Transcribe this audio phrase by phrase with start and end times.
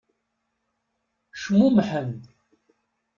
[1.35, 2.09] Cmumḥen.